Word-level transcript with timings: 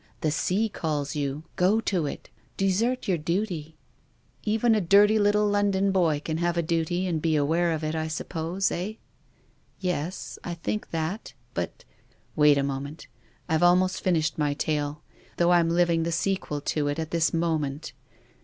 The 0.21 0.31
sea 0.31 0.67
calls 0.67 1.15
you. 1.15 1.43
Go 1.57 1.79
to 1.81 2.07
it. 2.07 2.31
Desert 2.57 3.07
your 3.07 3.19
duty!' 3.19 3.75
Even 4.53 4.73
a 4.73 4.81
dirty 4.81 5.19
little 5.19 5.47
London 5.47 5.91
boy 5.91 6.19
can 6.25 6.37
have 6.37 6.57
a 6.57 6.63
duty 6.63 7.05
and 7.05 7.21
be 7.21 7.35
aware 7.35 7.71
of 7.71 7.83
it, 7.83 7.93
I 7.93 8.07
sup 8.07 8.29
pose. 8.29 8.71
Eh?"" 8.71 8.93
Yes. 9.89 10.39
I 10.43 10.55
think 10.55 10.89
that. 10.89 11.35
But—"" 11.53 11.83
Wait 12.35 12.57
a 12.57 12.63
moment. 12.63 13.05
I've 13.47 13.61
nearly 13.61 13.89
finished 13.89 14.39
my 14.39 14.55
tale, 14.55 15.03
though 15.37 15.51
I'm 15.51 15.69
living 15.69 16.01
the 16.01 16.11
sequel 16.11 16.61
to 16.61 16.87
it 16.87 16.97
at 16.97 17.11
this 17.11 17.31
moment. 17.31 17.93